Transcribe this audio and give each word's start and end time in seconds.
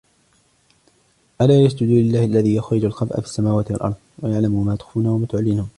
ألا 1.41 1.55
يسجدوا 1.61 1.95
لله 2.01 2.25
الذي 2.25 2.55
يخرج 2.55 2.85
الخبء 2.85 3.19
في 3.19 3.25
السماوات 3.25 3.71
والأرض 3.71 3.95
ويعلم 4.19 4.65
ما 4.65 4.75
تخفون 4.75 5.07
وما 5.07 5.25
تعلنون 5.25 5.69